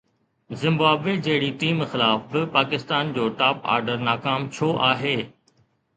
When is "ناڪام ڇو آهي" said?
4.09-5.17